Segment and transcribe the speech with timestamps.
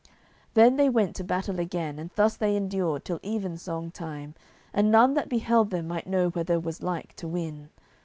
[0.55, 4.33] Then they went to battle again, and thus they endured till even song time,
[4.73, 7.69] and none that beheld them might know whether was like to win.